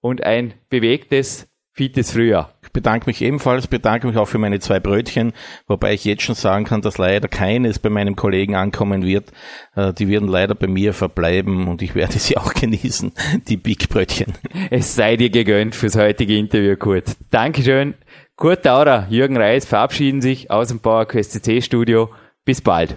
[0.00, 2.54] und ein bewegtes, fittes Frühjahr.
[2.62, 5.32] Ich bedanke mich ebenfalls, bedanke mich auch für meine zwei Brötchen,
[5.66, 9.32] wobei ich jetzt schon sagen kann, dass leider keines bei meinem Kollegen ankommen wird.
[9.74, 13.12] Äh, die werden leider bei mir verbleiben und ich werde sie auch genießen,
[13.48, 14.34] die Big Brötchen.
[14.70, 17.16] Es sei dir gegönnt fürs heutige Interview, Kurt.
[17.30, 17.94] Dankeschön.
[18.36, 22.10] Kurt Daurer, Jürgen Reis verabschieden sich aus dem PowerQuest CC Studio.
[22.44, 22.96] Bis bald.